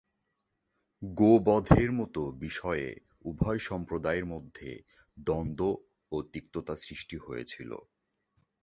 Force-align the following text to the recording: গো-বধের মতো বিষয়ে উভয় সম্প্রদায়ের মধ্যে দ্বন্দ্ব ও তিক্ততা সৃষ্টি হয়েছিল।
গো-বধের 1.01 1.89
মতো 1.91 2.21
বিষয়ে 2.39 2.87
উভয় 3.25 3.59
সম্প্রদায়ের 3.67 4.25
মধ্যে 4.25 4.69
দ্বন্দ্ব 5.17 5.61
ও 6.11 6.17
তিক্ততা 6.33 6.75
সৃষ্টি 6.75 7.17
হয়েছিল। 7.17 7.71